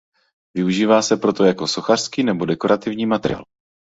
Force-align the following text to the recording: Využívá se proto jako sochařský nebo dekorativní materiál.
Využívá 0.57 1.01
se 1.01 1.17
proto 1.17 1.43
jako 1.43 1.67
sochařský 1.67 2.23
nebo 2.23 2.45
dekorativní 2.45 3.05
materiál. 3.05 3.43